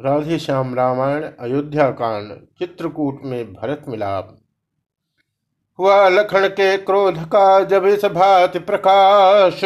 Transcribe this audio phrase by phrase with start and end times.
[0.00, 4.38] राधेश्याम रामायण, अयोध्या कांड, चित्रकूट में भरत मिलाप।
[5.78, 9.60] हुआ लखन के क्रोध का जब इस भात प्रकाश,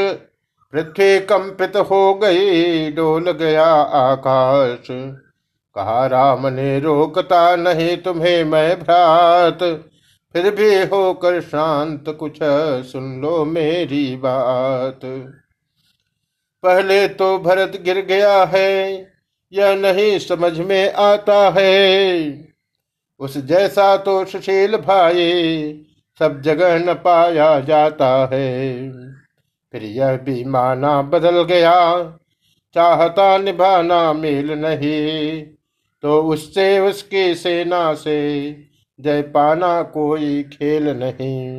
[0.73, 3.67] पृथ्वी कंपित हो गई, डोल गया
[4.01, 4.87] आकाश।
[5.77, 9.59] कहा, राम ने रोकता नहीं तुम्हें मैं भ्रात,
[10.33, 12.39] फिर भी होकर शांत कुछ
[12.87, 15.01] सुन लो मेरी बात।
[16.63, 19.14] पहले तो भरत गिर गया है
[19.55, 22.49] यह नहीं समझ में आता है।
[23.21, 25.87] उस जैसा तो सुशील भाई
[26.19, 28.91] सब जगह न पाया जाता है।
[29.73, 32.05] फिर यह भी माना बदल गया,
[32.75, 35.43] चाहता निभाना मेल नहीं।
[36.03, 38.51] तो उससे उसकी सेना से
[39.01, 41.55] जय पाना कोई खेल नहीं।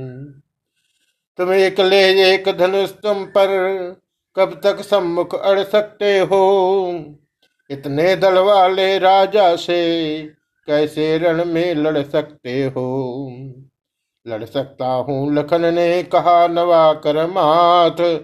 [1.37, 3.47] तुम एक ले एक धनुष तुम पर
[4.35, 6.45] कब तक सम्मुख अड़ सकते हो?
[7.69, 10.21] इतने दल वाले राजा से
[10.67, 13.27] कैसे रण में लड़ सकते हो?
[14.27, 18.19] लड़ सकता हूँ, लखन ने कहा, नवा कर माथ।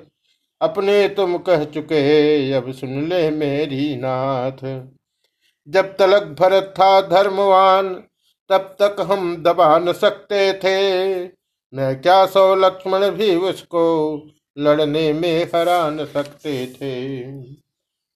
[0.62, 4.88] अपने तुम कह चुके, अब सुन ले मेरी नाथ।
[5.70, 8.04] जब तलक भरत था धर्मवान,
[8.50, 11.24] तब तक हम दबा न सकते थे।
[11.76, 14.16] न क्या सौ लक्ष्मण भी उसको
[14.58, 17.22] लड़ने में हरा न सकते थे।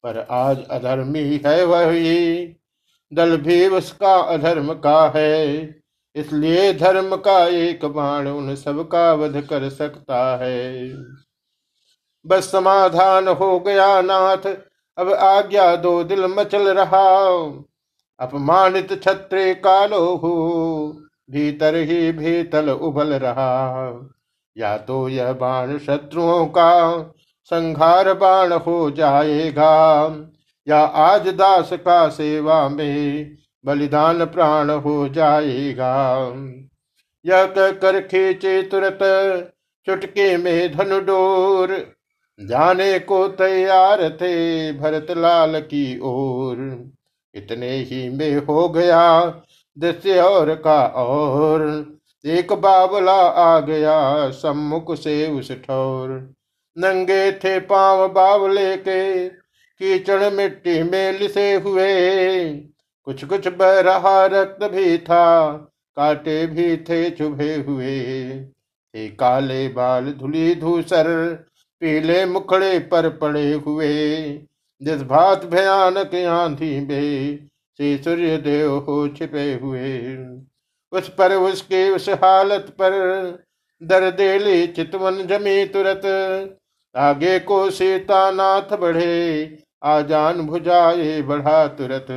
[0.06, 2.46] पर आज अधर्मी है वही।
[3.14, 5.66] दल भी उसका अधर्म का है,
[6.16, 10.90] इसलिए धर्म का एक बाण उन सब का वध कर सकता है।
[12.26, 14.48] बस समाधान हो गया नाथ,
[14.98, 17.30] अब आज्ञा दो दिल मचल रहा।
[18.20, 20.34] अपमानित छत्र कालो हो,
[21.32, 24.10] भीतर ही भीतल उबल रहा।
[24.58, 26.72] या तो यह बाण शत्रुओं का
[27.46, 30.06] संघार बाण हो जाएगा।
[30.68, 33.32] या आज दास का सेवा में
[33.66, 36.18] बलिदान प्राण हो जाएगा।
[37.26, 39.00] यह कर खींचे तुरत,
[39.86, 41.96] चुटके में धनु डोर।
[42.42, 46.90] जाने को तैयार थे भरत लाल की ओर।
[47.36, 49.26] इतने ही में हो गया
[49.80, 51.86] दृश्य और का और।
[52.26, 56.35] एक बाबला आ गया सम्मुख से उस ठोर।
[56.78, 62.56] नंगे थे पाँव बावले के कीचड़ मिट्टी में लिसे हुए।
[63.08, 65.52] कुछ कुछ बह रहा रक्त भी था,
[65.98, 68.00] काटे भी थे चुभे हुए।
[68.94, 71.34] थे काले बाल धुली धूसर,
[71.82, 74.22] पीले मुखड़े पर पड़े हुए।
[74.82, 77.38] जिस भात भयानक आंधी में
[77.80, 80.18] श्री सूर्य देव हो छिपे हुए,
[80.92, 82.92] उस पर, उसके उस हालत पर
[83.84, 86.02] दर्देली चितवन जमी तुरत।
[86.96, 92.08] आगे को सीता नाथ बढ़े, आजान भुजाए बढ़ा तुरत।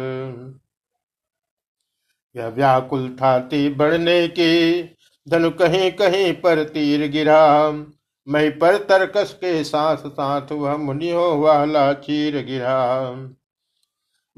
[2.36, 4.82] यह व्याकुल था ती बढ़ने की,
[5.28, 7.72] धनु कहीं कहीं पर तीर गिरा।
[8.28, 13.10] मैं पर तरकस के साथ साथ वह मुनियों वाला चीर गिरा।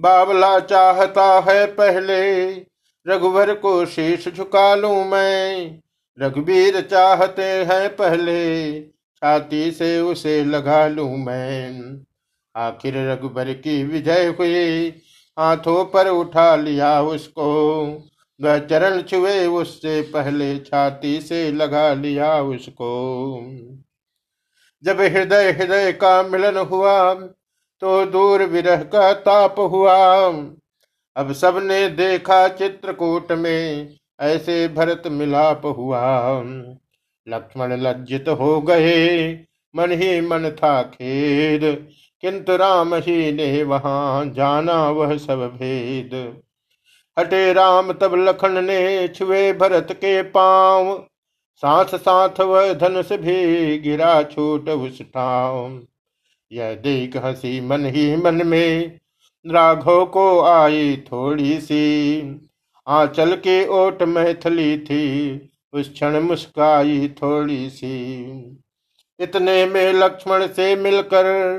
[0.00, 2.50] बाबला चाहता है पहले,
[3.08, 5.80] रघुवर को शीश झुका लू मैं।
[6.20, 8.80] रघुवीर चाहते हैं पहले
[9.22, 12.00] छाती से उसे लगा लू मैं।
[12.54, 14.88] आखिर रघुबर की विजय हुई,
[15.36, 17.50] हाथों पर उठा लिया उसको।
[18.40, 22.90] वह चरण छुए, उससे पहले छाती से लगा लिया उसको।
[24.82, 27.14] जब हृदय हृदय का मिलन हुआ
[27.82, 29.96] तो दूर विरह का ताप हुआ।
[31.16, 36.02] अब सबने देखा चित्रकूट में ऐसे भरत मिलाप हुआ।
[37.28, 39.32] लक्ष्मण लज्जित हो गए।
[39.76, 41.88] मन ही मन था खेद।
[42.20, 46.42] किंतु राम ही ने वहाँ जाना, वह सब भेद।
[47.18, 51.06] हटे राम, तब लखन ने छुए भरत के पाँव।
[51.56, 55.02] साथ साथ वह धनुष भी गिरा छूट उस
[56.52, 59.00] यह देख हँसी मन ही मन में,
[59.46, 62.20] राघव को आई थोड़ी सी।
[62.88, 65.30] आंचल के ओट मैथली थी
[65.72, 68.22] उस क्षण मुस्काई थोड़ी सी।
[69.20, 71.58] इतने में लक्ष्मण से मिलकर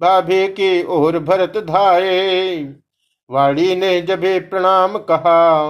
[0.00, 2.74] भाभी की ओर भरत धाये।
[3.30, 4.20] वाड़ी ने जब
[4.50, 5.68] प्रणाम कहा,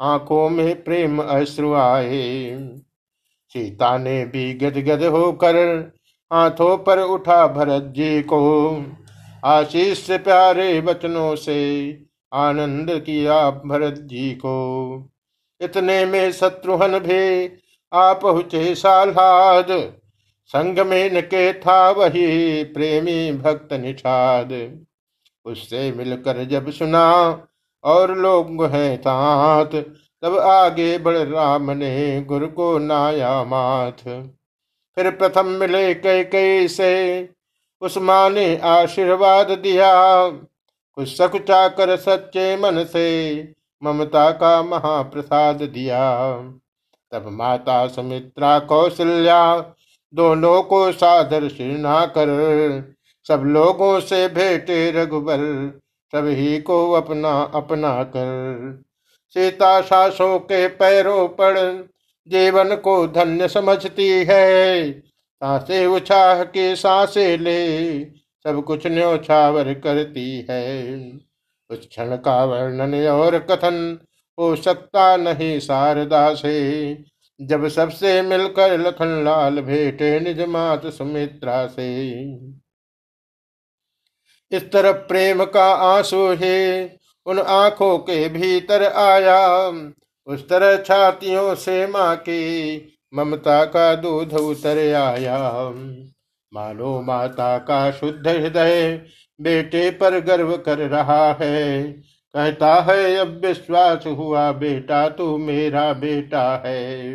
[0.00, 2.58] आँखों में प्रेम अश्रु आए।
[3.48, 5.56] सीता ने भी गदगद होकर
[6.32, 8.84] हाथों पर उठा भरत जी को।
[9.44, 11.58] आशीष से प्यारे वचनों से
[12.32, 15.10] आनंद किया भरत जी को।
[15.60, 17.50] इतने में शत्रुहन भी
[17.92, 19.66] आ पहुँचे सालाद
[20.50, 24.52] संग में के था वही प्रेमी भक्त निषाद।
[25.44, 27.06] उससे मिलकर जब सुना,
[27.84, 29.80] और लोग हैं साथ
[30.22, 34.04] तब आगे बढ़ राम ने गुरु को नाया माथ
[34.96, 37.28] फिर प्रथम मिले कई कई से,
[37.82, 39.92] उस माँ ने आशीर्वाद दिया।
[40.28, 43.42] कुछ सकुचा कर सच्चे मन से
[43.82, 46.32] ममता का महाप्रसाद दिया।
[47.12, 49.58] तब माता सुमित्रा कौशल्या
[50.14, 52.28] दोनों को सादर शिरना कर,
[53.26, 55.38] सब लोगों से भेटे रघुबर
[56.12, 58.82] सभी को अपना अपना कर।
[59.36, 61.54] सीता सासों के पैरों पर
[62.28, 64.92] जीवन को धन्य समझती है।
[65.42, 68.04] सांसे उछाह के सांसे ले,
[68.44, 71.29] सब कुछ न्योछावर करती है।
[71.70, 73.98] उस क्षण का वर्णन और कथन
[74.38, 76.92] हो सकता नहीं शारदा से।
[77.40, 82.12] जब सबसे मिलकर लखन लाल भेटे निज मात सुमित्रा से।
[84.52, 89.66] इस तरफ़ प्रेम का आँसू है, उन आँखों के भीतर आया।
[90.26, 92.40] उस तरह छातियों से माँ की
[93.14, 95.70] ममता का दूध उतर आया।
[96.52, 99.02] मानो माता का शुद्ध हृदय
[99.40, 101.82] बेटे पर गर्व कर रहा है।
[102.34, 107.12] कहता है, अब विश्वास हुआ बेटा, तू मेरा बेटा है।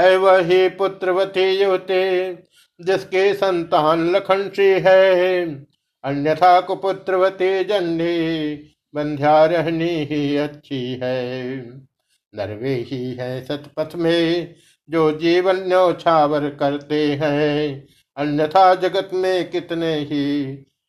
[0.00, 2.32] है वही पुत्रवती युवती
[2.80, 5.46] जिसके संतान लखन सी है।
[6.04, 8.56] अन्यथा कुपुत्रवती जन्नी
[8.94, 11.56] बंध्या रहनी ही अच्छी है।
[12.34, 14.54] नरवे ही है सतपथ में,
[14.90, 17.86] जो जीवन न्यौछावर करते हैं।
[18.16, 20.44] अन्यथा जगत में कितने ही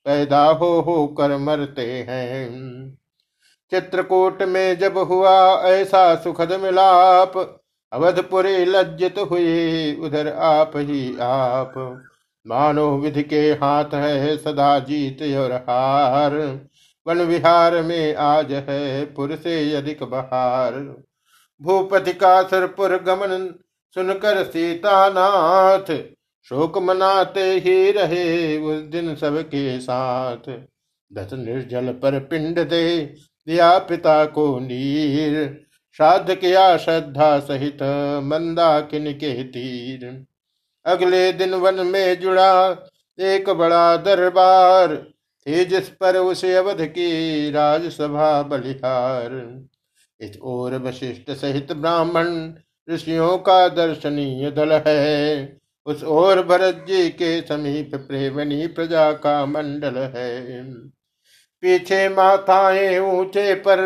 [0.08, 2.98] पैदा हो हो कर मरते हैं।
[3.72, 5.34] चित्रकूट में जब हुआ
[5.68, 7.38] ऐसा सुखद मिलाप,
[7.92, 11.74] अवधपुरी लज्जित हुए उधर आप ही आप।
[12.46, 16.36] मानो विधि के हाथ है सदा जीत और हार,
[17.08, 20.74] वन विहार में आज है पुर से अधिक बहार।
[21.62, 23.54] भूपति का सरपुर गमन
[23.96, 25.92] सुनकर सीतानाथ
[26.50, 30.50] शोक मनाते ही रहे उस दिन सबके साथ।
[31.12, 33.00] दस निर्जल पर पिंड दे
[33.48, 35.66] दिया पिता को नीर।
[35.98, 37.84] श्राद्ध किया श्रद्धा सहित
[38.24, 40.26] मंदाकिन के तीर।
[40.86, 42.86] अगले दिन वन में जुड़ा
[43.20, 44.96] एक बड़ा दरबार
[45.48, 49.62] थे जिस पर उसे अवध की राजसभा बलिहार।
[50.20, 52.54] इस ओर वशिष्ठ सहित ब्राह्मण,
[52.90, 59.96] ऋषियों का दर्शनीय दल है। उस ओर भरत जी के समीप प्रेमनी प्रजा का मंडल
[59.96, 60.74] है।
[61.62, 63.78] पीछे माथाएँ ऊँचे पर,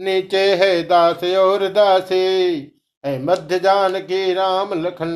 [0.00, 2.56] नीचे है दास और दासी।
[3.06, 5.10] है मध्य जान की राम लखन,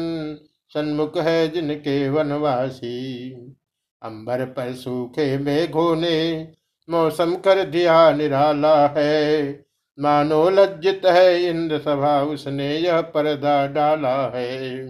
[0.75, 3.31] सन्मुख है जिनके वनवासी।
[4.03, 6.49] अंबर पर सूखे मेघों ने
[6.91, 9.53] मौसम कर दिया निराला है।
[10.01, 14.87] मानो लज्जित है इंद्र सभा उसने यह पर्दा डाला है।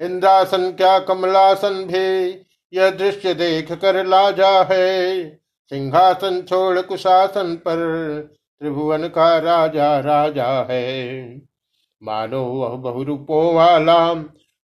[0.00, 2.30] इंद्रासन क्या कमलासन भी
[2.72, 5.28] यह दृश्य देख कर लाजा है।
[5.70, 7.76] सिंहासन छोड़ कुशासन पर,
[8.60, 11.18] त्रिभुवन का राजा राजा है।
[12.02, 14.14] मानो वह बहुरूपों वाला,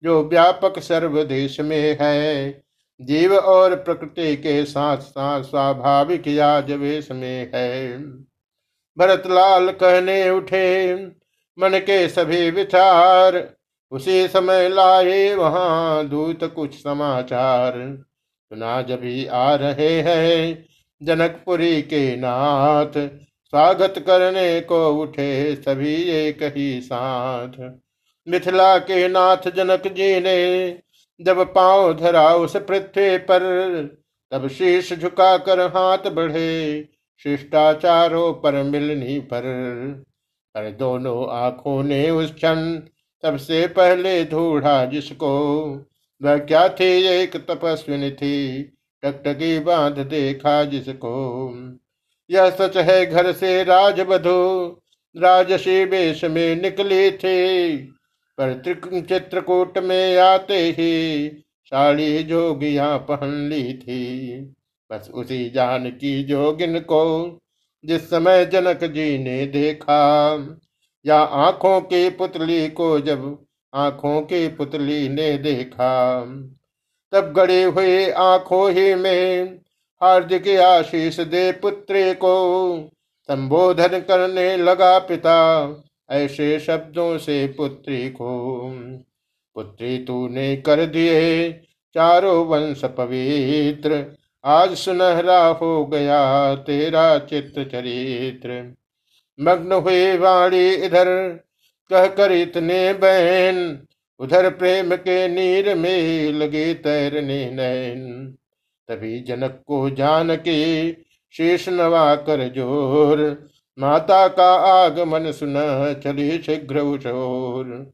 [0.03, 2.51] जो व्यापक सर्व देश में है।
[3.01, 7.99] जीव और प्रकृति के साथ साथ स्वाभाविक याज वेश में है।
[8.97, 10.95] भरतलाल कहने उठे,
[11.59, 13.58] मन के सभी विचार
[13.91, 17.73] उसी समय लाए वहाँ दूत कुछ समाचार।
[18.51, 20.65] सुना जब ही आ रहे हैं
[21.01, 22.91] जनकपुरी के नाथ,
[23.53, 27.57] स्वागत करने को उठे सभी एक ही साथ।
[28.27, 30.81] मिथिला के नाथ जनक जी ने
[31.19, 33.41] जब पाँव धरा उस पृथ्वी पर,
[34.31, 36.89] तब शीश झुका कर हाथ बढ़े,
[37.23, 39.41] शिष्टाचारों पर मिलनी पर
[40.55, 42.79] पर दोनों आँखों ने उस क्षण
[43.21, 45.31] सबसे पहले ढूंढा जिसको।
[46.23, 47.07] वह क्या थी?
[47.07, 48.63] एक तपस्विनी थी
[49.03, 51.53] टकटकी बाँध देखा जिसको।
[52.31, 54.77] यह सच है, घर से राजबधु
[55.17, 57.77] राजसी वेश में निकली थी।
[58.39, 58.61] पर
[59.09, 61.29] चित्रकूट में आते ही
[61.65, 64.31] साड़ी जोगिया पहन ली थी।
[64.91, 67.39] बस उसी जान की जोगिन को
[67.85, 70.35] जिस समय जनक जी ने देखा
[71.05, 76.21] या आँखों की पुतली को जब आँखों की पुतली ने देखा,
[77.11, 79.59] तब गड़े हुए आँखों ही में
[80.01, 82.33] हार्दिक आशीष दे पुत्री को
[83.27, 85.37] संबोधन करने लगा पिता।
[86.09, 88.61] ऐसे शब्दों से पुत्री को,
[89.55, 91.51] पुत्री तूने कर दिए
[91.93, 94.05] चारों वंश पवित्र।
[94.45, 98.78] आज सुनहरा हो गया तेरा चित्र चरित्र।
[99.39, 101.07] मग्न हुए वाणी इधर।
[101.91, 103.57] कह कर इतने बहन
[104.19, 108.01] उधर प्रेम के नीर में लगे तैरने नैन।
[108.89, 110.91] तभी जनक को जान के
[111.35, 113.19] शेष नवा कर ज़ोर,
[113.77, 117.91] माता का आगमन सुना चले शीघ्र उशोर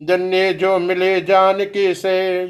[0.00, 2.46] जन्य जो मिले जान के से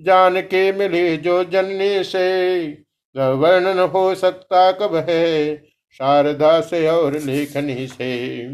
[0.00, 2.66] जान के मिले जो जन्य से
[3.14, 5.24] वर्णन हो सकता कब है
[6.00, 8.46] शारदा से और लेखनी से।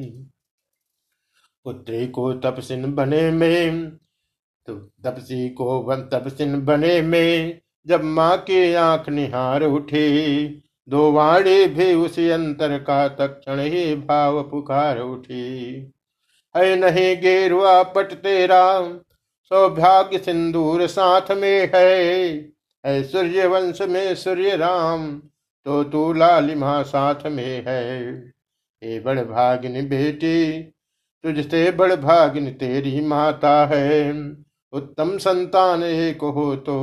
[1.67, 3.91] पुत्री को तपसिन बने में
[4.69, 10.47] तो तपसी को वन तपसिन बने में, जब माँ की आँख निहार उठी,
[10.89, 15.77] दो वाणी भी उसी अंतर का तक्षण ही भाव पुकार उठी।
[16.55, 18.83] है नहीं गेरुआ, पट तेरा,
[19.51, 25.11] सौभाग्य सिंदूर साथ में है सूर्य वंश में सूर्य राम
[25.67, 28.13] तो तू लालिमा साथ में है।
[28.83, 30.63] हे बड़ भागिन बेटी,
[31.25, 34.13] तुझसे बड़ भागिन तेरी माता है।
[34.73, 36.77] उत्तम संतान एक हो तो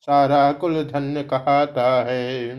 [0.00, 2.56] सारा कुल धन्य कहता है।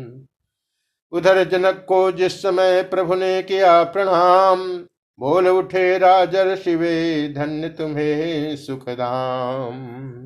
[1.12, 4.68] उधर जनक को जिस समय प्रभु ने किया प्रणाम,
[5.20, 10.24] बोल उठे राजर शिवे धन्य तुम्हें सुखदाम।